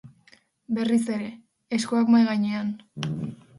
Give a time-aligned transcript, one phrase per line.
[0.77, 1.27] Berriz ere,
[1.79, 2.75] eskuak mahai gainean.